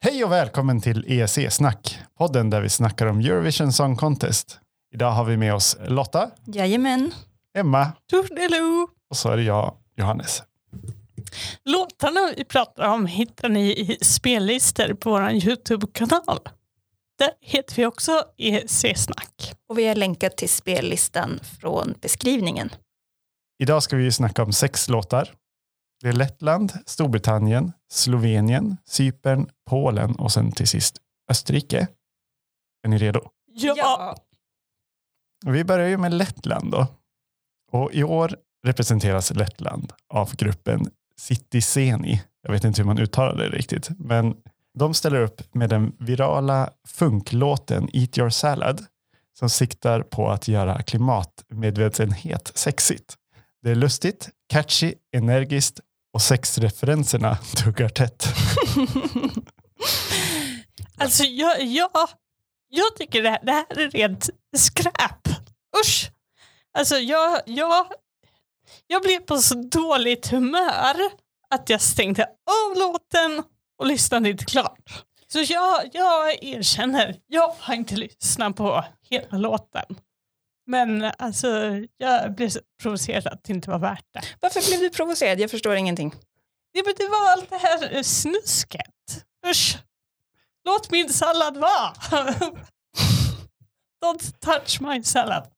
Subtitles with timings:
[0.00, 4.60] Hej och välkommen till EEC-snack, podden där vi snackar om Eurovision Song Contest.
[4.94, 7.12] Idag har vi med oss Lotta, Jajamän.
[7.58, 8.88] Emma Toodaloo!
[9.10, 10.42] och så är det jag, Johannes.
[11.64, 16.38] Låtarna vi pratar om hittar ni i spellistor på vår YouTube-kanal.
[17.18, 19.54] Där heter vi också EC-snack.
[19.68, 22.70] Och vi har länkat till spellistan från beskrivningen.
[23.58, 25.34] Idag ska vi snacka om sex låtar.
[26.02, 30.96] Det är Lettland, Storbritannien, Slovenien, Cypern, Polen och sen till sist
[31.30, 31.88] Österrike.
[32.82, 33.20] Är ni redo?
[33.46, 34.16] Ja!
[35.46, 36.86] Vi börjar ju med Lettland då.
[37.72, 38.36] Och i år
[38.66, 42.22] representeras Lettland av gruppen Citizeni.
[42.42, 44.36] Jag vet inte hur man uttalar det riktigt, men
[44.78, 48.84] de ställer upp med den virala funklåten Eat your salad
[49.38, 53.14] som siktar på att göra klimatmedvetenhet sexigt.
[53.62, 55.80] Det är lustigt, catchy, energiskt
[56.16, 58.26] och sexreferenserna tuggar tätt.
[60.98, 61.90] Alltså jag, jag,
[62.68, 65.28] jag tycker det här, det här är rent skräp.
[65.84, 66.10] Usch!
[66.78, 67.86] Alltså jag, jag,
[68.86, 70.96] jag blev på så dåligt humör
[71.50, 73.42] att jag stängde av låten
[73.78, 75.04] och lyssnade inte klart.
[75.28, 79.96] Så jag, jag erkänner, jag har inte lyssnat på hela låten.
[80.66, 81.48] Men alltså,
[81.96, 84.20] jag blev så provocerad att det inte var värt det.
[84.40, 85.40] Varför blev du provocerad?
[85.40, 86.14] Jag förstår ingenting.
[86.74, 89.24] Det, men det var allt det här snusket.
[89.50, 89.78] Usch!
[90.64, 91.92] Låt min sallad vara!
[94.04, 95.48] Don't touch my salad.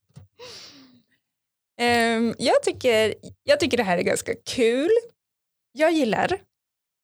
[1.80, 4.90] Ehm, jag, tycker, jag tycker det här är ganska kul.
[5.72, 6.40] Jag gillar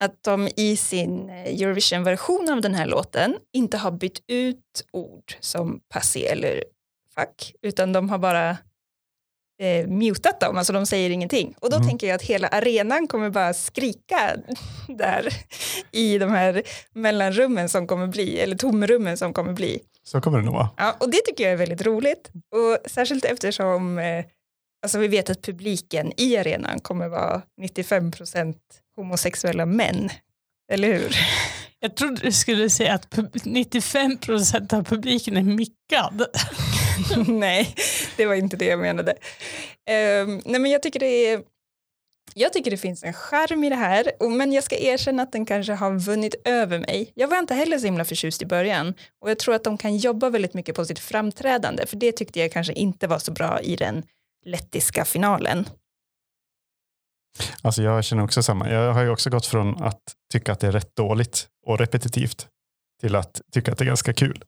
[0.05, 5.37] att de i sin eh, Eurovision-version av den här låten inte har bytt ut ord
[5.41, 6.65] som passé eller
[7.15, 8.51] fuck, utan de har bara
[9.63, 11.55] eh, mutat dem, alltså de säger ingenting.
[11.61, 11.89] Och då Mm.
[11.89, 14.37] tänker jag att hela arenan kommer bara skrika
[14.89, 15.29] där
[15.93, 16.63] i de här
[16.95, 19.81] mellanrummen som kommer bli, eller tomrummen som kommer bli.
[20.03, 20.69] Så kommer det nog vara.
[20.77, 22.31] Ja, och det tycker jag är väldigt roligt.
[22.35, 24.25] Och särskilt eftersom eh,
[24.83, 28.55] alltså vi vet att publiken i arenan kommer vara 95%
[28.97, 30.11] homosexuella män.
[30.73, 31.17] Eller hur?
[31.81, 36.27] Jag trodde du skulle säga att pub- 95% av publiken är mickad.
[37.27, 37.75] nej,
[38.17, 39.13] det var inte det jag menade.
[40.23, 41.43] Um, nej, men jag tycker det är
[42.35, 45.47] jag tycker det finns en charm i det här, men jag ska erkänna att den
[45.47, 47.13] kanske har vunnit över mig.
[47.15, 49.97] Jag var inte heller så himla förtjust i början och jag tror att de kan
[49.97, 53.61] jobba väldigt mycket på sitt framträdande, för det tyckte jag kanske inte var så bra
[53.61, 54.03] i den
[54.47, 55.67] lettiska finalen.
[57.63, 58.71] Alltså jag känner också samma.
[58.71, 62.49] Jag har ju också gått från att tycka att det är rätt dåligt och repetitivt
[63.01, 64.45] till att tycka att det är ganska kul.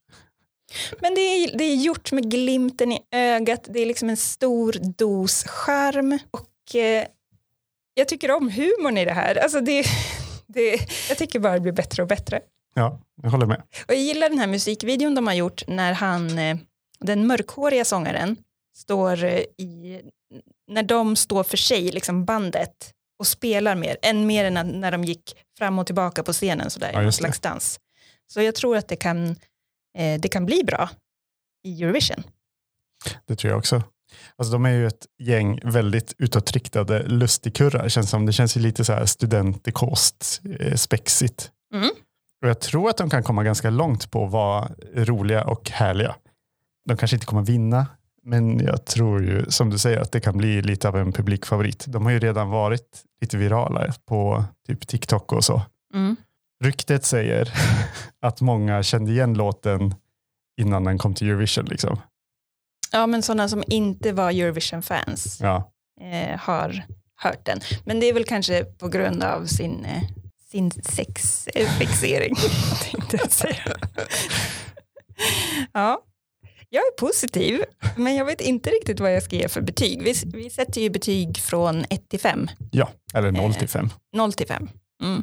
[1.01, 4.73] Men det är, det är gjort med glimten i ögat, det är liksom en stor
[4.97, 7.07] dos charm och eh,
[7.95, 9.35] jag tycker om humorn i det här.
[9.37, 9.85] Alltså det,
[10.47, 10.79] det,
[11.09, 12.41] jag tycker bara det blir bättre och bättre.
[12.75, 13.63] Ja, jag håller med.
[13.89, 16.57] Och jag gillar den här musikvideon de har gjort när han, eh,
[16.99, 18.37] den mörkhåriga sångaren,
[18.77, 20.01] står eh, i,
[20.71, 25.05] när de står för sig, liksom bandet, och spelar mer, än mer än när- de
[25.05, 27.81] gick fram och tillbaka på scenen sådär, Ja, i någon slags dans.
[28.27, 29.37] Så jag tror att det kan,
[29.97, 30.91] det kan bli bra
[31.65, 32.23] i Eurovision.
[33.27, 33.83] Det tror jag också.
[34.37, 37.89] Alltså de är ju ett gäng väldigt utåtriktade lustigkurrar.
[37.89, 38.27] Känns som.
[38.27, 41.51] Det känns ju lite så här studentikost, eh, spexigt.
[41.75, 41.91] Mm.
[42.43, 46.17] Och jag tror att de kan komma ganska långt på att vara roliga och härliga.
[46.89, 47.87] De kanske inte kommer vinna,
[48.23, 51.85] men jag tror ju som du säger att det kan bli lite av en publikfavorit.
[51.89, 55.63] De har ju redan varit lite virala på typ TikTok och så.
[55.95, 56.17] Mm.
[56.65, 57.53] Ryktet säger
[58.23, 59.95] att många kände igen låten
[60.61, 61.65] innan den kom till Eurovision.
[61.65, 61.99] Liksom.
[62.93, 65.73] Ja, men sådana som inte var Eurovision-fans Ja.
[66.01, 66.85] eh, har
[67.17, 67.61] hört den.
[67.85, 70.03] Men det är väl kanske på grund av sin, eh,
[70.51, 72.35] sin sexfixering.
[72.93, 73.77] tänkte jag säga.
[75.73, 76.03] ja,
[76.71, 77.63] jag är positiv,
[77.97, 80.03] men jag vet inte riktigt vad jag ska ge för betyg.
[80.03, 82.49] Vi, vi sätter ju betyg från 1 till 5.
[82.71, 83.59] ja, eller 0 Eh.
[83.59, 83.91] till 5.
[84.13, 84.69] 0 till 5.
[85.03, 85.23] Mm.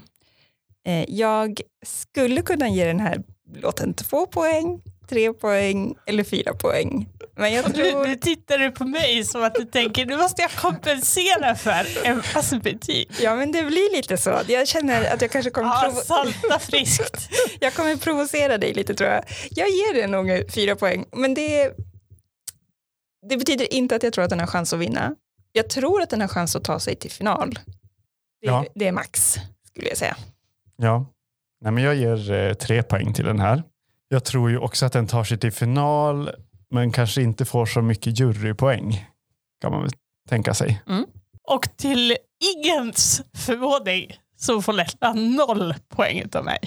[0.88, 3.24] Eh, jag skulle kunna ge den här
[3.56, 7.10] låten två poäng, tre poäng eller fyra poäng.
[7.36, 8.08] Men jag Nu, tror...
[8.08, 12.54] nu tittar du på mig som att du tänker nu måste jag kompensera för Emmas
[12.64, 13.12] betyg.
[13.22, 14.40] Ja, men det blir lite så.
[14.48, 17.30] Jag känner att jag kanske kommer, Ja, salta friskt.
[17.60, 19.24] jag kommer provocera dig lite tror jag.
[19.52, 21.74] Jag ger den nog fyra poäng, men det,
[23.30, 25.16] det betyder inte att jag tror att den har chans att vinna.
[25.52, 27.54] Jag tror att den har chans att ta sig till final.
[28.42, 28.66] Det, Ja.
[28.76, 29.36] det är max,
[29.68, 30.18] skulle jag säga.
[30.78, 31.14] Ja,
[31.64, 33.64] Nej, men jag ger eh, tre poäng till den här.
[34.08, 36.30] Jag tror ju också att den tar sig till final,
[36.70, 39.06] men kanske inte får så mycket jurypoäng.
[39.62, 39.92] Kan man väl
[40.30, 40.84] tänka sig.
[40.88, 41.06] Mm.
[41.48, 42.18] Och till
[42.56, 46.60] ingens förvåning så får Lettland noll poäng av mig.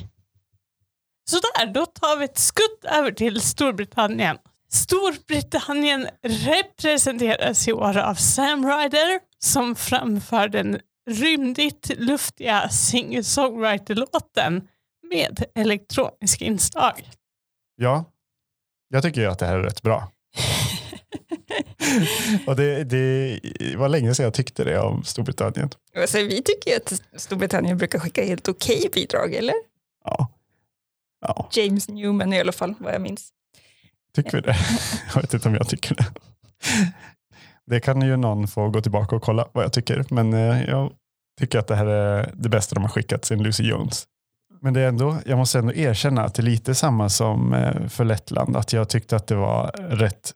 [1.31, 4.38] Sådär, då tar vi ett skutt över till Storbritannien.
[4.73, 10.81] Storbritannien representeras i år av Sam Ryder som framför den
[11.11, 14.69] rymdigt luftiga singer-songwriter-låten
[15.11, 17.11] med elektroniska inslag.
[17.76, 18.05] Ja,
[18.88, 20.12] jag tycker ju att det här är rätt bra.
[22.47, 23.41] och det, det
[23.76, 25.70] var länge sedan jag tyckte det om Storbritannien.
[25.97, 29.55] Alltså, vi tycker ju att Storbritannien brukar skicka helt okej bidrag, eller?
[30.05, 30.29] Ja.
[31.20, 33.29] ja, James Newman i alla fall, vad jag minns.
[34.14, 34.56] tycker vi det?
[35.14, 36.06] Jag vet inte om jag tycker det.
[37.66, 40.04] Det kan ju någon få gå tillbaka och kolla vad jag tycker.
[40.10, 40.92] Men eh, jag
[41.40, 44.06] tycker att det här är det bästa de har skickat sen Lucy Jones.
[44.60, 47.88] Men det är ändå, jag måste ändå erkänna att det är lite samma som eh,
[47.88, 48.56] för Lettland.
[48.56, 50.32] Att jag tyckte att det var rätt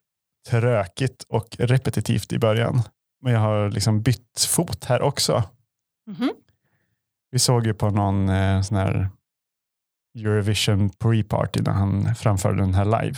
[0.49, 2.83] trökigt och repetitivt i början.
[3.23, 5.43] Men jag har liksom bytt fot här också.
[6.11, 6.31] Mhm.
[7.31, 9.11] Vi såg ju på någon eh, sån här
[10.19, 13.17] Eurovision pre-party när han framförde den här live.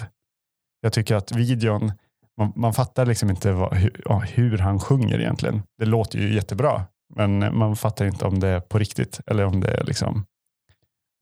[0.80, 1.92] Jag tycker att videon,
[2.38, 5.62] man, man fattar liksom inte vad, hur, ja, hur han sjunger egentligen.
[5.78, 6.84] Det låter ju jättebra,
[7.14, 10.26] men man fattar inte om det är på riktigt eller om det är liksom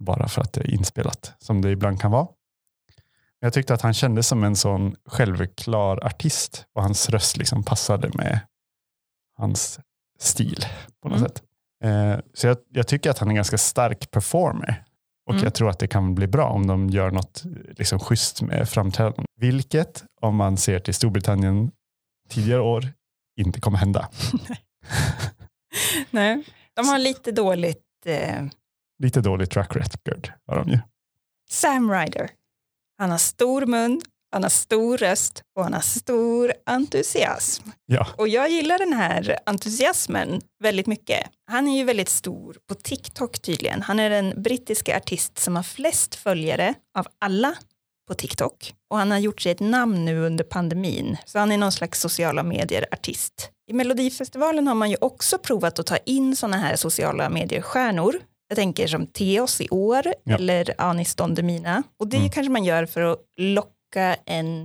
[0.05, 2.27] bara för att det är inspelat, som det ibland kan vara.
[3.41, 8.11] Jag tyckte att han kändes som en sån självklar artist och hans röst liksom passade
[8.15, 8.41] med
[9.39, 9.81] hans
[10.19, 10.65] stil
[11.03, 11.29] på något Mm.
[11.29, 11.43] sätt.
[11.85, 14.85] Eh, så jag, jag tycker att han är en ganska stark performer.
[15.31, 15.45] Och Mm.
[15.45, 17.43] jag tror att det kan bli bra om de gör något
[17.79, 19.27] liksom, schysst med framträdandet.
[19.37, 21.71] Vilket, om man ser till Storbritannien
[22.29, 22.89] tidigare år,
[23.41, 24.09] inte kommer hända.
[26.11, 26.45] Nej.
[26.75, 28.45] De har lite dåligt eh,
[29.03, 30.79] Lite dålig track record har de ju.
[31.51, 32.31] Sam Ryder.
[32.99, 34.01] Han har stor mun,
[34.33, 37.69] han har stor röst och han har stor entusiasm.
[37.87, 41.27] Ja, Och jag gillar den här entusiasmen väldigt mycket.
[41.51, 43.83] Han är ju väldigt stor på TikTok tydligen.
[43.83, 47.55] Han är den brittiska artist som har flest följare av alla
[48.09, 48.75] på TikTok.
[48.91, 51.17] Och han har gjort sig ett namn nu under pandemin.
[51.27, 53.51] Så han är någon slags sociala medier-artist.
[53.71, 58.15] I Melodifestivalen har man ju också provat att ta in sådana här sociala medier-stjärnor.
[58.49, 60.35] Jag tänker som Theos i år Ja.
[60.35, 61.83] eller Anis Don Demina.
[62.01, 62.31] Och det Mm.
[62.31, 63.71] kanske man gör för att locka
[64.27, 64.63] en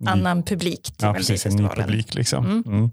[0.00, 2.14] ny, annan publik till ja precis, en ny publik.
[2.14, 2.44] Liksom.
[2.44, 2.62] Mm.
[2.66, 2.90] Mm.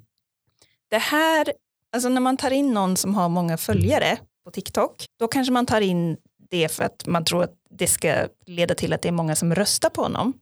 [0.90, 1.54] Det här,
[1.94, 5.66] alltså när man tar in någon som har många följare på TikTok, då kanske man
[5.66, 6.18] tar in
[6.50, 9.56] det för att man tror att det ska leda till att det är många som
[9.56, 10.34] röstar på honom.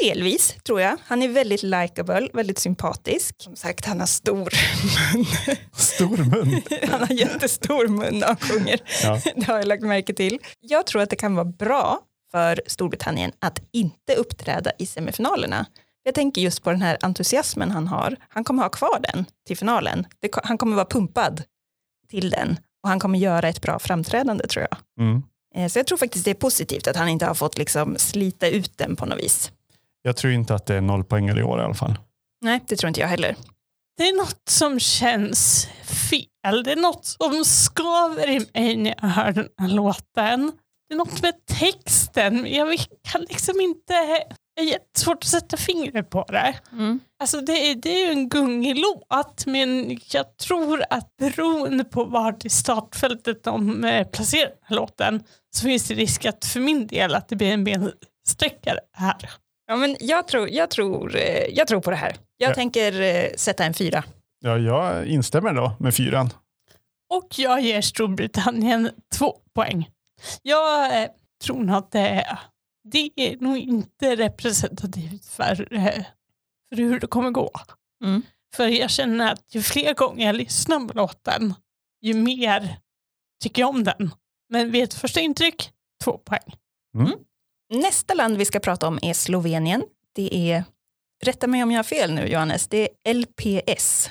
[0.00, 0.96] Delvis, tror jag.
[1.04, 3.34] Han är väldigt likable, väldigt sympatisk.
[3.38, 5.26] Som sagt, han har stor mun.
[5.72, 6.62] Stor mun.
[6.90, 8.80] han har jättestor mun när han sjunger.
[9.02, 9.20] Ja.
[9.36, 10.38] Det har jag lagt märke till.
[10.60, 12.00] Jag tror att det kan vara bra
[12.34, 15.66] för Storbritannien att inte uppträda i semifinalerna.
[16.02, 18.16] Jag tänker just på den här entusiasmen han har.
[18.28, 20.06] Han kommer ha kvar den till finalen.
[20.44, 21.42] Han kommer vara pumpad
[22.10, 24.78] till den och han kommer göra ett bra framträdande tror jag.
[25.06, 25.22] Mm.
[25.54, 28.48] Eh, Så jag tror faktiskt det är positivt att han inte har fått liksom slita
[28.48, 29.52] ut den på något vis.
[30.02, 31.98] Jag tror inte att det är noll poängare i år i alla fall.
[32.40, 33.36] Nej, det tror inte jag heller.
[33.96, 35.68] Det är något som känns
[36.10, 36.62] fel.
[36.64, 40.52] Det är något som skaver i mig när jag hör den här låten.
[40.94, 42.46] Är något med texten.
[42.54, 42.78] Jag
[43.12, 43.92] kan liksom inte...
[44.56, 46.54] Det är jättesvårt att sätta fingret på det.
[47.20, 52.04] Alltså det, är, det är ju en gungig låt men jag tror att beroende på
[52.04, 55.22] vart i startfältet de eh, placerar låten
[55.56, 59.30] så finns det risk att för min del att det blir en bensträckare här.
[59.66, 62.16] Ja, men jag, tror, jag, tror, eh, jag tror på det här.
[62.36, 62.54] Jag Ja.
[62.54, 64.04] tänker eh, sätta en fyra.
[64.40, 66.30] Ja, jag instämmer då med fyran.
[67.14, 69.88] Och jag ger Storbritannien två poäng.
[70.42, 71.10] Jag eh,
[71.44, 72.38] tror nog att det är,
[72.84, 76.04] det är nog inte representativt för, eh,
[76.68, 77.50] för hur det kommer gå.
[78.04, 78.22] Mm.
[78.56, 81.54] För jag känner att ju fler gånger jag lyssnar på låten,
[82.02, 82.78] ju mer
[83.42, 84.10] tycker jag om den.
[84.48, 85.72] Men vid ett första intryck,
[86.04, 86.56] två poäng.
[87.70, 89.84] Nästa land vi ska prata om är Slovenien.
[90.14, 90.64] Det är,
[91.24, 94.10] rätta mig om jag har fel nu Johannes, det är LPS.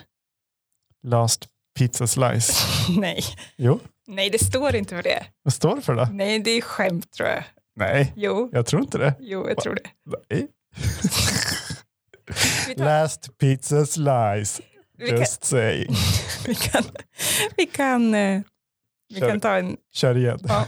[1.03, 2.53] Last pizza slice.
[2.99, 3.23] Nej.
[3.57, 5.25] Jo, Nej, det står inte för det.
[5.43, 6.07] vad står det för då?
[6.11, 7.43] Nej, det är skämt tror jag.
[7.75, 9.13] Nej, Jo, jag tror inte det.
[9.19, 9.89] jo jag tror det.
[10.29, 10.47] Nej.
[12.77, 14.61] Tar, Last pizza slice.
[14.97, 15.95] vi, kan, Just saying.
[16.45, 16.83] vi kan,
[17.57, 18.41] vi kan, eh,
[19.13, 19.29] vi Kör.
[19.29, 19.77] kan ta en...
[19.93, 20.39] Kör igen.
[20.47, 20.65] Ja.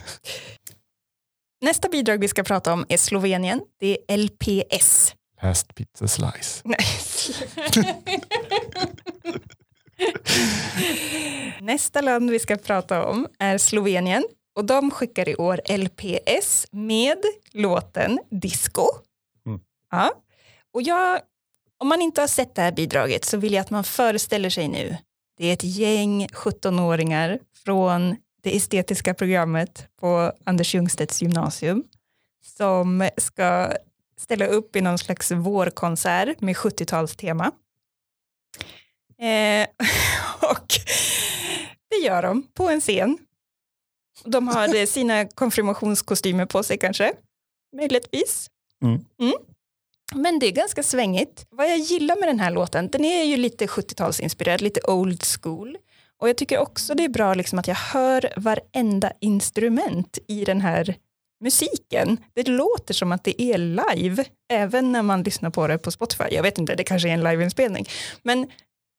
[1.62, 3.62] Nästa bidrag vi ska prata om är Slovenien.
[3.80, 5.16] Det är LPS.
[5.42, 6.62] Last pizza slice.
[6.64, 6.80] Nej.
[11.62, 14.24] Nästa land vi ska prata om är Slovenien
[14.56, 17.18] och de skickar i år LPS med
[17.52, 18.88] låten Disco.
[19.46, 19.60] Mm.
[19.92, 20.14] Ja.
[20.74, 21.20] Och jag,
[21.78, 24.68] om man inte har sett det här bidraget så vill jag att man föreställer sig
[24.68, 24.98] nu.
[25.38, 31.84] Det är ett gäng 17-åringar från det estetiska programmet på Anders Ljungstedts gymnasium.
[32.58, 33.72] som ska
[34.18, 37.52] ställa upp i någon slags vårkonsert med 70-talstema.
[39.22, 39.68] Eh,
[40.50, 40.68] och
[41.90, 43.18] det gör de på en scen.
[44.24, 47.14] De har eh, sina konfirmationskostymer på sig kanske,
[47.78, 48.48] möjligtvis.
[48.84, 49.06] Mm.
[50.16, 51.46] Men det är ganska svängigt.
[51.50, 55.78] Vad jag gillar med den här låten, den är ju lite 70-talsinspirerad, lite old school.
[56.18, 60.62] Och jag tycker också det är bra liksom att jag hör varenda instrument i den
[60.62, 60.96] här
[61.44, 62.18] musiken.
[62.34, 66.24] Det låter som att det är live, även när man lyssnar på det på Spotify.
[66.32, 67.86] Jag vet inte, det kanske är en liveinspelning.
[68.24, 68.48] Men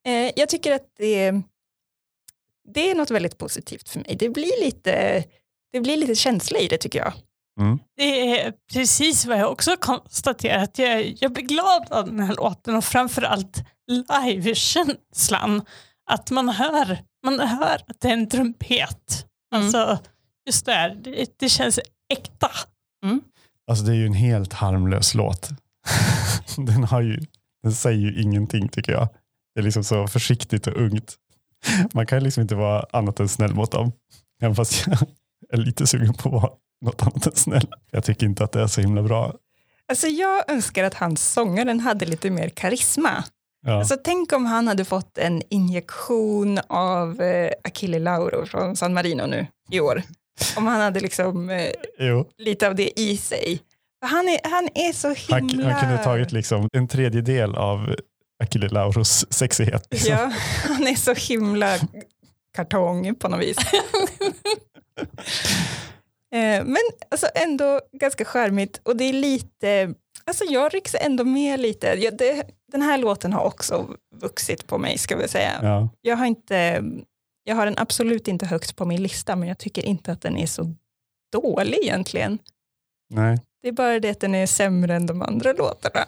[0.06, 1.32] eh, jag tycker att det,
[2.74, 4.16] det är något väldigt positivt för mig.
[4.18, 5.24] Det blir lite,
[5.72, 7.12] det blir lite känsla i det tycker jag.
[7.96, 10.78] Det är precis vad jag också konstaterat.
[10.78, 15.62] Jag, jag blir glad av den här låten och framförallt livekänslan.
[16.10, 19.26] Att man hör, man hör att det är en trumpet.
[19.54, 19.64] Mm.
[19.64, 19.98] Alltså,
[20.46, 21.80] just där, det, det känns
[22.12, 22.50] äkta.
[23.70, 25.48] Alltså det är ju en helt harmlös låt.
[26.56, 27.20] den, har ju,
[27.62, 29.08] den säger ju ingenting tycker jag.
[29.56, 31.14] Det är liksom så försiktigt och ungt.
[31.94, 33.92] Man kan liksom inte vara annat än snäll mot dem.
[34.42, 34.98] Även fast jag
[35.52, 36.52] är lite sugen på att vara
[36.84, 37.68] något annat än snäll.
[37.90, 39.34] Jag tycker inte att det är så himla bra.
[39.88, 43.24] Alltså jag önskar att hans sångaren hade lite mer karisma.
[43.66, 43.78] Ja.
[43.78, 49.26] Alltså, tänk om han hade fått en injektion av eh, Achille Lauro från San Marino
[49.26, 50.02] nu i år.
[50.56, 51.72] Om han hade liksom eh,
[52.38, 53.60] lite av det i sig.
[54.00, 55.72] Han är, han är så han, himla...
[55.72, 57.96] han kunde tagit liksom en tredjedel av
[58.44, 59.86] Achille Lauros sexighet.
[59.90, 60.12] Liksom.
[60.12, 60.32] Ja,
[60.64, 61.78] han är så himla
[62.56, 63.56] kartong på något vis.
[66.34, 66.76] Eh, Men
[67.10, 71.86] alltså ändå ganska charmigt och det är lite, alltså jag rycks ändå med lite.
[71.86, 75.52] Ja, det, den här låten har också vuxit på mig ska vi säga.
[75.62, 75.88] Ja.
[76.00, 76.82] Jag har, inte,
[77.44, 80.36] jag har den absolut inte högt på min lista men jag tycker inte att den
[80.36, 80.74] är så
[81.32, 82.38] dålig egentligen.
[83.14, 83.38] Nej.
[83.62, 86.06] Det är bara det att den är sämre än de andra låtarna.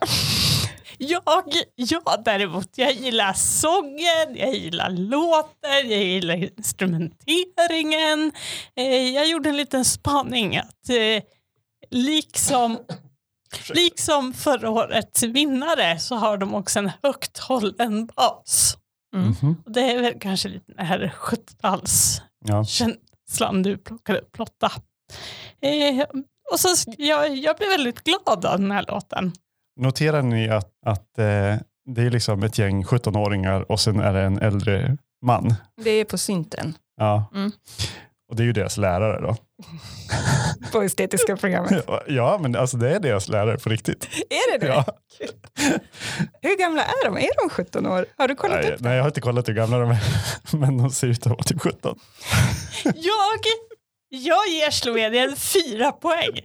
[0.98, 8.32] Jag, jag däremot, jag gillar sången, jag gillar låten, jag gillar instrumenteringen.
[8.76, 11.22] Eh, jag gjorde en liten spaning att eh,
[11.90, 12.78] liksom,
[13.74, 18.76] liksom förra årets vinnare så har de också en högt hållen bas.
[19.14, 19.34] Mm.
[19.66, 22.98] Och det är väl kanske lite den här 70-talskänslan
[23.38, 23.52] Ja.
[23.52, 24.72] du plockade upp Lotta.
[25.60, 26.04] Eh,
[26.52, 26.68] och så,
[26.98, 29.32] jag, jag blev väldigt glad av den här låten.
[29.78, 31.54] Noterar ni att, att eh,
[31.94, 35.54] det är liksom ett gäng 17-åringar och sen är det en äldre man?
[35.84, 37.30] Det är på synten Ja.
[37.34, 37.52] Mm.
[38.30, 39.36] Och det är ju deras lärare då.
[40.72, 41.84] på estetiska programmet.
[42.06, 44.08] Ja, men alltså det är deras lärare på riktigt.
[44.30, 44.72] Är det det?
[44.72, 44.84] Ja.
[46.42, 47.16] Hur gamla är de?
[47.16, 48.06] Är de 17 år?
[48.16, 49.98] Har du kollat Nej, upp nej, jag har inte kollat hur gamla de är,
[50.56, 51.98] men de ser ut att vara typ 17.
[52.84, 52.94] Jag,
[54.08, 56.40] jag ger Slovenien fyra poäng.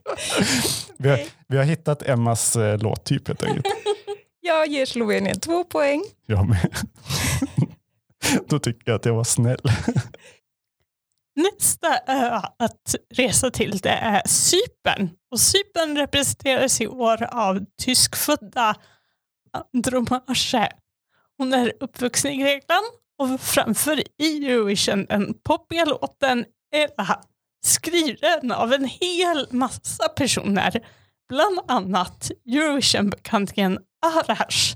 [0.97, 3.65] Vi har, vi har hittat Emmas eh, låttyp helt enkelt.
[4.45, 6.03] Jag ger Slovenien två poäng.
[6.25, 6.77] Jag med.
[8.47, 9.61] Då tycker jag att jag var snäll.
[11.35, 15.09] Nästa ö att resa till det är Cypern.
[15.31, 18.75] Och Cypern representeras i år av tyskfödda
[19.73, 20.69] Andromache.
[21.37, 22.85] Hon är uppvuxen i Grekland
[23.19, 27.23] och framför i Eurovision den poppiga låten Ella
[27.63, 30.85] skriven av en hel massa personer.
[31.29, 34.75] Bland annat Eurovision-bekantingen Arash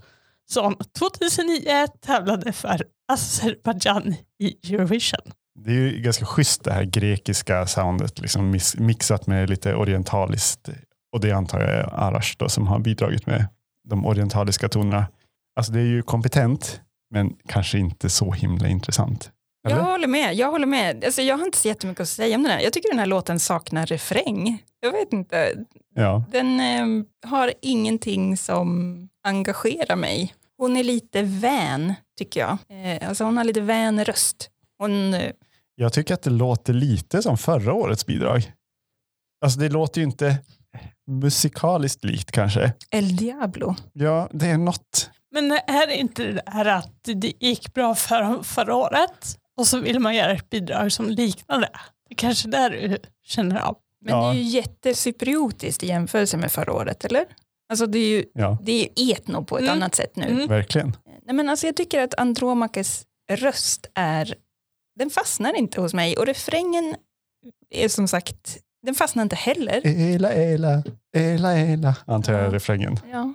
[0.50, 5.32] som 2009 tävlade för Azerbajdzjan i Eurovision.
[5.60, 10.70] Det är ju ganska schysst det här grekiska soundet liksom mixat med lite orientaliskt.
[11.12, 13.48] Och det antar jag är Arash då, som har bidragit med
[13.84, 15.08] de orientaliska tonerna.
[15.56, 19.32] Alltså det är ju kompetent, men kanske inte så himla intressant.
[19.72, 19.78] Eller?
[19.78, 20.34] Jag håller med.
[20.36, 21.06] Jag, håller med.
[21.06, 22.60] Alltså, jag har inte så jättemycket att säga om den här.
[22.60, 24.64] Jag tycker den här låten saknar refräng.
[24.80, 25.54] Jag vet inte.
[25.96, 26.24] Ja.
[26.32, 30.34] Den eh, har ingenting som engagerar mig.
[30.58, 32.58] Hon är lite vän, tycker jag.
[32.70, 34.50] Eh, alltså hon har lite vän röst.
[34.80, 35.32] Hon, eh,
[35.76, 38.52] Jag tycker att det låter lite som förra årets bidrag.
[39.46, 40.38] Alltså det låter ju inte
[41.08, 42.74] musikaliskt likt kanske.
[42.92, 43.76] El Diablo.
[43.94, 45.10] Ja, det är något.
[45.32, 49.80] Men är det inte det här att det gick bra för förra året och så
[49.80, 51.70] vill man göra ett bidrag som liknar det?
[52.10, 53.78] Det är kanske där du känner av.
[54.06, 54.22] Men Ja.
[54.32, 57.26] det är ju jättecypriotiskt i jämförelse med förra året, eller?
[57.70, 59.74] Alltså det är ju, Ja, det är ju etno på ett Mm.
[59.74, 60.24] annat sätt nu.
[60.26, 60.48] Mm.
[60.48, 60.98] verkligen.
[61.26, 64.36] Nej, men alltså jag tycker att Andromakes röst är,
[65.00, 66.96] den fastnar inte hos mig och refrängen
[67.70, 69.82] är som sagt, den fastnar inte heller.
[69.88, 70.84] Ela, ela,
[71.16, 71.96] ela, ela.
[72.06, 72.52] Antar jag är Ja.
[72.54, 73.00] refrängen.
[73.12, 73.34] Ja.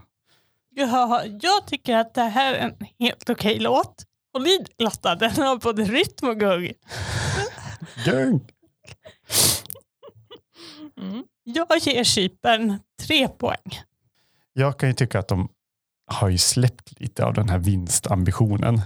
[0.74, 4.04] Ja, jag tycker att det här är en helt okej låt.
[4.32, 6.72] Och lyd Lotta, den har både rytm och gung.
[8.04, 8.40] Gung.
[11.00, 11.24] Mm.
[11.44, 13.82] Jag ger Cypern tre poäng.
[14.52, 15.48] Jag kan ju tycka att de
[16.06, 18.80] har ju släppt lite av den här vinstambitionen.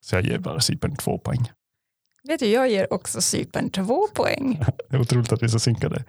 [0.00, 1.52] Så jag ger bara Cypern två poäng.
[2.22, 4.64] Vet du, jag ger också Cypern två poäng.
[4.88, 6.04] Det är otroligt att vi är så synkade.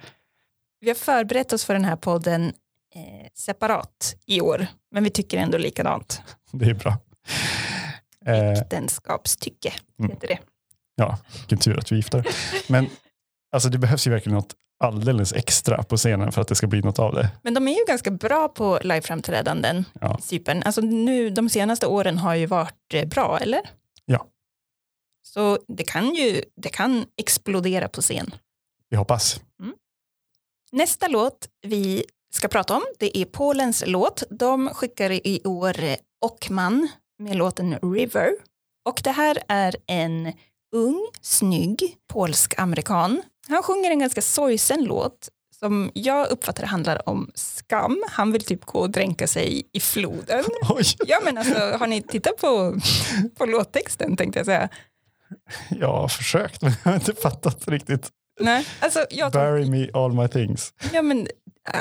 [0.80, 2.54] Vi har förberett oss för den här podden
[2.96, 6.22] eh, separat i år, men vi tycker ändå likadant.
[6.52, 6.98] Det är bra.
[8.26, 10.12] Eh, Äktenskapstycke Mm.
[10.12, 10.40] heter det.
[10.96, 12.24] ja, vilken tur att vi är gifta.
[12.68, 12.90] Men
[13.52, 16.82] alltså, det behövs ju verkligen något alldeles extra på scenen för att det ska bli
[16.82, 17.30] något av det.
[17.44, 20.18] Men de är ju ganska bra på liveframträdanden Ja.
[20.20, 20.64] i Cypern.
[20.66, 23.62] Alltså nu, de senaste åren har ju varit eh, bra, eller?
[24.06, 24.28] Ja.
[25.24, 28.34] Så det kan ju det kan explodera på scen.
[28.90, 29.42] Vi hoppas.
[30.72, 34.24] Nästa låt vi ska prata om, det är Polens låt.
[34.30, 36.88] De skickar i år eh, Ockman
[37.22, 38.32] med låten River.
[38.90, 40.34] Och det här är en
[40.76, 43.22] ung, snygg polsk-amerikan.
[43.48, 48.04] Han sjunger en ganska sorgsen låt som jag uppfattar handlar om skam.
[48.10, 50.44] Han vill typ gå och dränka sig i floden.
[50.70, 52.80] Oj, Ja men alltså, har ni tittat på,
[53.38, 54.70] på låttexten tänkte jag säga.
[55.70, 58.10] jag har försökt men jag har inte fattat riktigt.
[58.40, 60.74] Nej, alltså jag Bury me all my things.
[60.94, 61.28] ja men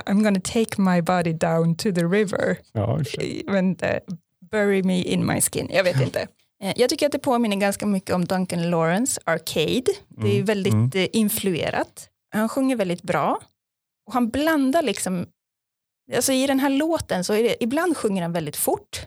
[0.06, 2.58] I'm gonna take my body down to the river.
[2.72, 3.00] Ja,
[3.46, 3.76] men
[4.50, 5.68] bury me in my skin.
[5.70, 6.28] Jag vet inte.
[6.62, 9.84] Eh, Jag tycker att det påminner ganska mycket om Duncan Lawrence Arcade.
[10.08, 10.90] Det är Mm, väldigt mm.
[10.94, 12.08] eh, influerat.
[12.34, 13.40] Han sjunger väldigt bra.
[14.06, 15.26] Och han blandar liksom,
[16.16, 19.06] alltså i den här låten så är det, ibland sjunger han väldigt fort.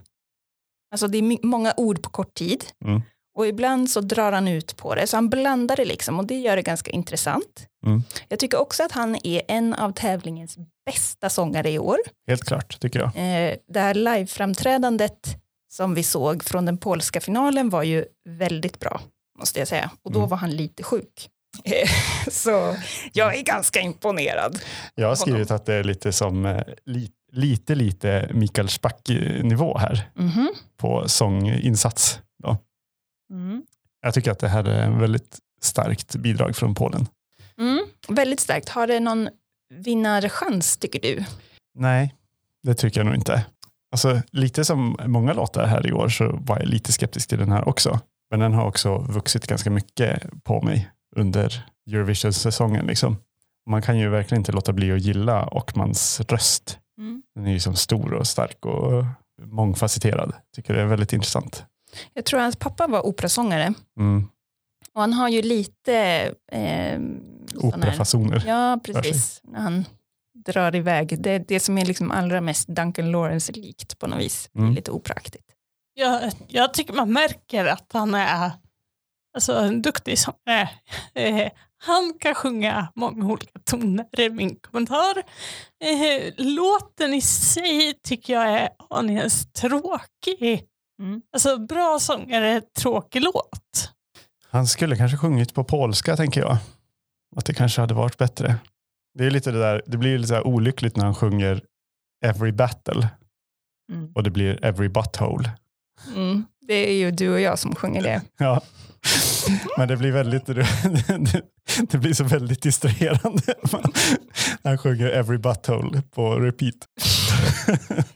[0.91, 2.65] Alltså det är många ord på kort tid.
[2.85, 3.01] Mm.
[3.35, 5.07] Och ibland så drar han ut på det.
[5.07, 7.67] Så han blandar det liksom och det gör det ganska intressant.
[7.85, 8.03] Mm.
[8.27, 11.97] Jag tycker också att han är en av tävlingens bästa sångare i år.
[12.27, 13.07] Helt klart tycker jag.
[13.07, 15.27] Eh, det här liveframträdandet
[15.73, 19.01] som vi såg från den polska finalen var ju väldigt bra,
[19.39, 19.91] måste jag säga.
[20.03, 20.29] Och då Mm.
[20.29, 21.29] var han lite sjuk.
[21.63, 21.89] Eh,
[22.31, 22.75] Så
[23.13, 24.59] jag är ganska imponerad.
[24.95, 30.09] Jag har skrivit att det är lite som eh, li, lite, lite Mikael Spack-nivå här
[30.15, 30.49] Mhm.
[30.77, 32.19] på sånginsats.
[32.43, 32.57] Då.
[33.33, 33.63] Mm.
[34.01, 37.07] Jag tycker att det här är en väldigt starkt bidrag från Polen.
[37.57, 37.85] Mm.
[38.07, 38.69] Väldigt starkt.
[38.69, 39.29] Har det någon
[39.73, 41.25] vinnarchans tycker du?
[41.75, 42.15] Nej,
[42.63, 43.45] det tycker jag nog inte.
[43.91, 47.51] Alltså, lite som många låtar här i år så var jag lite skeptisk till den
[47.51, 47.99] här också.
[48.31, 52.85] Men den har också vuxit ganska mycket på mig under Eurovision-säsongen.
[52.85, 53.17] Liksom.
[53.69, 56.79] Man kan ju verkligen inte låta bli att gilla Ockmans röst.
[56.97, 57.23] Mm.
[57.35, 59.05] Den är ju som stor och stark och
[59.41, 60.33] mångfacetterad.
[60.55, 61.65] Tycker det är väldigt intressant.
[62.13, 63.73] Jag tror hans pappa var operasångare.
[63.99, 64.27] Mm.
[64.93, 65.95] Och han har ju lite...
[66.51, 66.99] Eh,
[67.55, 68.43] Operafasoner.
[68.47, 69.41] Ja, precis.
[69.43, 69.85] När han
[70.45, 71.21] drar iväg.
[71.23, 74.49] Det är det som är liksom allra mest Duncan Lawrence-likt på något vis.
[74.53, 74.75] Det är Mm.
[74.75, 75.45] lite operaktigt.
[75.93, 78.51] Jag, jag tycker man märker att han är
[79.35, 80.69] alltså, en duktig sångare.
[81.15, 85.17] Eh, han kan sjunga många olika toner, är min kommentar.
[85.83, 90.65] Eh, låten i sig tycker jag är aningens tråkig.
[90.99, 91.21] Mm.
[91.33, 93.91] Alltså bra sångare, tråkig låt.
[94.49, 96.57] Han skulle kanske sjungit på polska tänker jag.
[97.35, 98.55] Att det kanske hade varit bättre.
[99.17, 101.63] Det är lite det där, det blir lite så här olyckligt när han sjunger
[102.25, 103.09] Every Battle
[103.91, 104.11] Mm.
[104.15, 105.51] och det blir Every Butthole.
[106.15, 106.45] Mm.
[106.67, 108.21] Det är ju du och jag som sjunger det.
[108.37, 108.61] Ja.
[109.77, 110.45] Men det blir väldigt,
[111.91, 113.53] det blir så väldigt distraherande
[114.63, 116.75] han sjunger Every Butthole på repeat.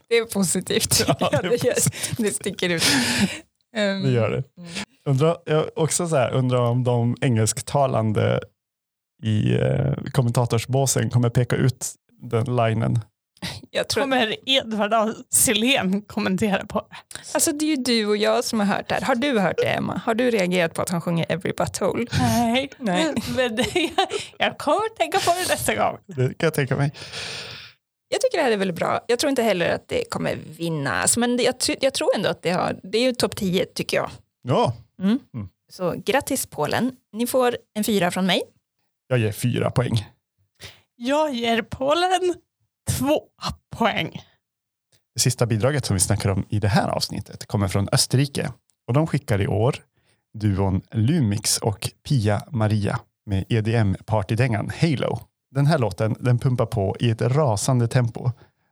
[0.10, 1.03] Det är positivt.
[1.07, 1.75] Ja, det är gör,
[2.17, 2.83] det sticker ut.
[3.77, 4.43] Um, Det gör det.
[4.57, 4.69] Mm.
[5.05, 8.39] Undrar, jag också så här, undrar om de engelsktalande
[9.23, 12.99] i eh, kommentatorsbåsen kommer peka ut den linen.
[13.78, 16.96] Jag tror, Kommer Edvard af Sillén kommentera på det?
[17.34, 19.02] alltså det är ju du och jag som har hört det här.
[19.02, 20.02] Har du hört det Emma?
[20.06, 22.06] Har du reagerat på att han sjunger Every Butthole?
[22.20, 23.13] Nej, Nej.
[23.36, 25.98] men det, jag, jag kommer tänka på det nästa gång.
[26.06, 26.92] Det kan jag tänka mig.
[28.10, 29.00] Jag tycker det här är väldigt bra.
[29.08, 32.42] Jag tror inte heller att det kommer vinnas, men det, jag, jag tror ändå att
[32.42, 34.10] det har, det är ju topp 10 tycker jag.
[34.44, 34.74] Ja,
[35.72, 36.92] Så grattis Polen.
[37.13, 38.42] Ni får en fyra från mig.
[39.08, 40.06] jag ger fyra poäng.
[40.96, 42.34] Jag ger Polen
[42.89, 43.21] två
[43.76, 44.21] poäng.
[45.13, 48.52] Det sista bidraget som vi snackar om i det här avsnittet kommer från Österrike.
[48.88, 49.76] Och de skickar i år
[50.34, 55.19] duon Lumix och Pia Maria med EDM-partydängan Halo.
[55.52, 58.32] Den här låten den pumpar på i ett rasande tempo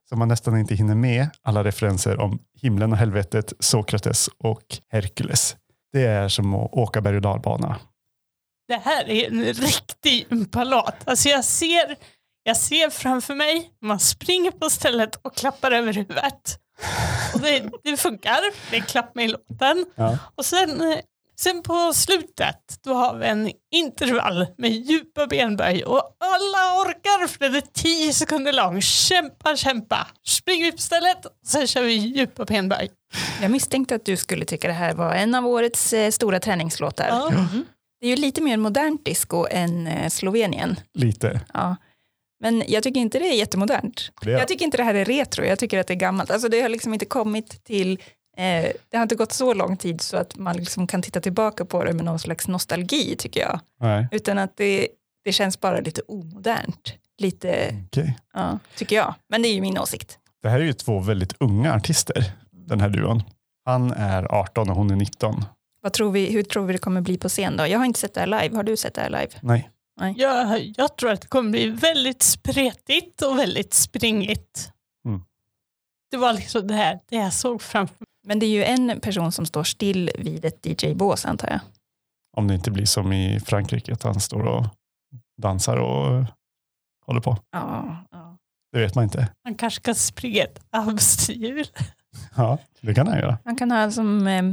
[0.10, 5.56] så man nästan inte hinner med alla referenser om himlen och helvetet, Sokrates och Herkules.
[5.93, 7.80] Det är som att åka berg och dalbana.
[8.67, 10.95] Det här är en riktig umpalåt.
[11.06, 11.95] Alltså jag ser,
[12.47, 16.60] jag ser framför mig, man springer på stället och klappar över huvudet.
[17.34, 18.39] Och det, det funkar,
[18.71, 19.86] det är klapp med i låten.
[19.95, 20.17] Ja.
[20.36, 21.01] Och sen,
[21.38, 27.39] Sen på slutet då har vi en intervall med djupa benböj och alla orkar för
[27.39, 28.81] den är 10 sekunder lång.
[28.81, 30.08] Kämpa, kämpa.
[30.23, 32.89] Springer upp stället och sen kör vi djupa benböj.
[33.41, 37.08] Jag misstänkte att du skulle tycka det här var en av årets eh, stora träningslåtar.
[37.10, 37.31] Ja.
[38.01, 40.79] Det är ju lite mer modernt disco än eh, Slovenien.
[40.93, 41.41] Lite.
[41.53, 41.75] Ja.
[42.45, 44.12] Men jag tycker inte det är jättemodernt.
[44.21, 46.31] Det Jag tycker inte det här är retro, jag tycker att det är gammalt.
[46.31, 47.91] Alltså det har liksom inte kommit till,
[48.38, 51.65] eh, det har inte gått så lång tid så att man liksom kan titta tillbaka
[51.65, 53.60] på det med någon slags nostalgi tycker jag.
[53.79, 54.08] Nej.
[54.12, 54.88] Utan att det,
[55.23, 56.93] det känns bara lite omodernt.
[57.17, 58.17] Lite, Okej.
[58.34, 59.13] ja, tycker jag.
[59.29, 60.17] Men det är ju min åsikt.
[60.43, 63.23] Det här är ju två väldigt unga artister, den här duon.
[63.65, 65.45] Han är 18 och hon är 19.
[65.81, 67.67] Vad tror vi, hur tror vi det kommer bli på scen då?
[67.67, 69.31] Jag har inte sett det här live, har du sett det här live?
[69.41, 69.69] Nej.
[70.15, 74.71] Jag, jag tror att det kommer bli väldigt spretigt och väldigt springigt.
[75.05, 75.21] Mm.
[76.12, 78.08] Det var liksom det här det jag såg framför mig.
[78.27, 81.60] Men det är ju en person som står still vid ett DJ-bås antar jag.
[82.38, 84.65] Om det inte blir som i Frankrike, att han står och
[85.41, 86.25] dansar och
[87.05, 87.38] håller på.
[87.51, 88.38] Ja, ja.
[88.71, 89.27] Det vet man inte.
[89.43, 91.67] Han kanske kan springa ett hamsterhjul.
[92.36, 93.38] Ja, det kan han göra.
[93.45, 94.43] Man kan ha som eh,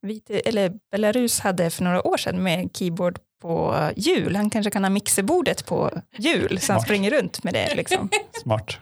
[0.00, 4.36] vit, eller Belarus hade för några år sedan med keyboard på hjul.
[4.36, 7.74] Han kanske kan ha mixerbordet på hjul så han springer runt med det.
[7.74, 8.08] Liksom.
[8.42, 8.78] Smart.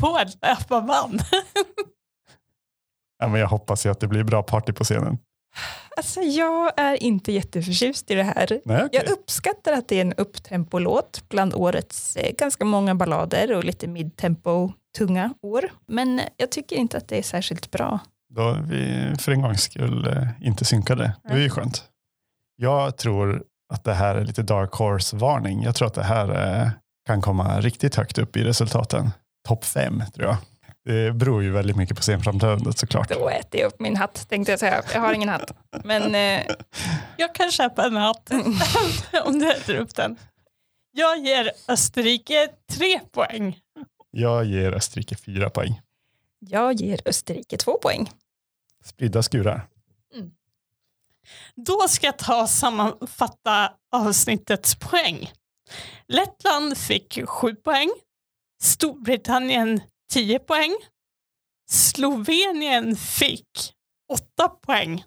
[0.00, 1.20] På en löparman.
[3.18, 5.18] Ja, men jag hoppas ju att det blir bra party på scenen.
[5.96, 8.60] Alltså, jag är inte jätteförtjust i det här.
[8.64, 9.00] Nej, okej.
[9.04, 13.86] Jag uppskattar att det är en upptempo-låt bland årets eh, ganska många ballader och lite
[13.86, 15.72] midtempo tunga år.
[15.88, 17.98] Men jag tycker inte att det är särskilt bra.
[18.34, 21.16] Då är vi för en gångs skull eh, inte synkade.
[21.24, 21.84] Det är ju skönt.
[22.56, 25.62] Jag tror att det här är lite dark horse-varning.
[25.62, 26.68] Jag tror att det här eh,
[27.06, 29.10] kan komma riktigt högt upp i resultaten.
[29.48, 30.36] Topp fem tror jag.
[30.84, 33.08] Det beror ju väldigt mycket på scenframträdandet såklart.
[33.08, 34.82] Då äter jag upp min hatt tänkte jag säga.
[34.94, 35.52] Jag har ingen hatt.
[35.84, 36.46] Men eh,
[37.16, 38.30] Jag kan köpa en hatt
[39.24, 40.16] om du äter upp den.
[40.92, 43.58] Jag ger Österrike tre poäng.
[44.10, 45.80] Jag ger Österrike fyra poäng.
[46.40, 48.10] jag ger Österrike två poäng.
[48.84, 49.66] Spridda skurar.
[51.56, 55.32] Då ska jag ta och sammanfatta avsnittets poäng.
[56.08, 57.90] Lettland fick 7 poäng.
[58.62, 59.80] Storbritannien
[60.12, 60.76] 10 poäng.
[61.70, 63.74] Slovenien fick
[64.12, 65.04] 8 poäng.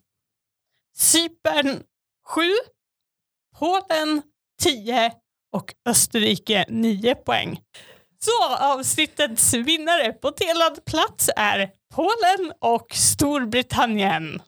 [0.98, 1.84] Cypern
[2.28, 2.42] 7.
[3.60, 4.22] Polen
[4.62, 5.12] 10
[5.52, 7.62] och Österrike 9 poäng.
[8.20, 14.42] Så avsnittets vinnare på delad plats är Polen och Storbritannien.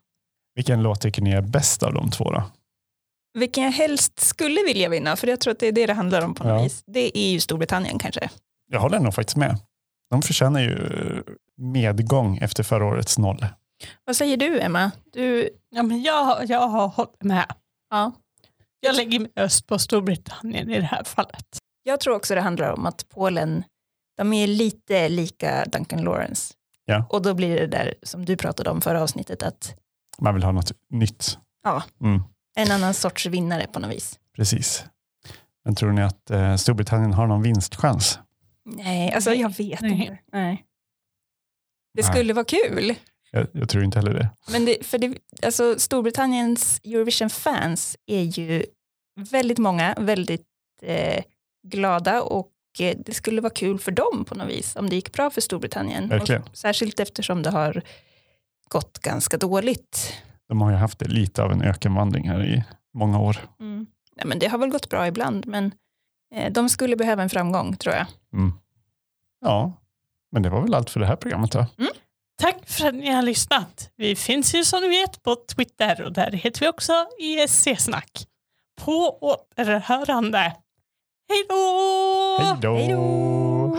[0.58, 2.44] Vilken låt tycker ni är bäst av de två då?
[3.40, 6.22] Vilken jag helst skulle vilja vinna, för jag tror att det är det det handlar
[6.22, 6.64] om på något Ja.
[6.64, 6.84] vis.
[6.88, 8.30] Det är ju Storbritannien kanske.
[8.72, 9.58] Jag håller nog faktiskt med.
[10.10, 10.78] De förtjänar ju
[11.58, 13.46] medgång efter förra årets noll.
[14.06, 14.92] Vad säger du Emma?
[15.14, 17.46] Du, Ja, men jag, jag har hållit med.
[17.90, 18.12] ja.
[18.80, 21.46] Jag lägger min röst på Storbritannien i det här fallet.
[21.84, 23.64] Jag tror också det handlar om att Polen,
[24.18, 26.54] de är lite lika Duncan Lawrence.
[26.86, 27.06] Ja.
[27.10, 29.76] Och då blir det där som du pratade om förra avsnittet, att
[30.22, 31.38] Man vill ha något nytt.
[31.64, 31.84] Ja.
[32.02, 32.22] Mm,
[32.56, 34.20] en annan sorts vinnare på något vis.
[34.36, 34.86] precis.
[35.66, 38.20] Men tror ni att eh, Storbritannien har någon vinstchans?
[38.66, 39.92] Nej, alltså jag vet Nej.
[39.92, 40.18] inte.
[40.32, 40.64] Nej.
[41.94, 42.12] Det Nej.
[42.12, 42.96] skulle vara kul.
[43.32, 44.30] Jag, jag tror inte heller det.
[44.52, 48.66] Men det, för det, alltså Storbritanniens Eurovision-fans är ju
[49.32, 50.48] väldigt många, väldigt
[50.82, 51.24] eh,
[51.68, 55.12] glada och eh, det skulle vara kul för dem på något vis om det gick
[55.14, 56.12] bra för Storbritannien.
[56.12, 57.82] Och särskilt eftersom det har
[58.70, 60.14] gått ganska dåligt.
[60.50, 63.38] De har ju haft lite av en ökenvandring här i många år.
[64.16, 65.72] Nej, men det har väl gått bra ibland, men
[66.36, 68.06] eh, de skulle behöva en framgång tror jag.
[68.34, 68.54] Mm.
[69.46, 69.74] Ja,
[70.32, 71.66] men det var väl allt för det här programmet då.
[72.42, 73.90] Tack för att ni har lyssnat.
[73.96, 78.28] Vi finns ju som ni vet på Twitter och där heter vi också ESC-snack.
[78.82, 80.40] På återhörande.
[81.30, 82.38] Hej då!
[82.40, 83.78] Hej då!